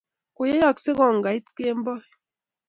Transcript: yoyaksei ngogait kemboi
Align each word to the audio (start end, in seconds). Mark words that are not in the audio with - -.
yoyaksei 0.37 0.93
ngogait 0.97 1.45
kemboi 1.55 2.03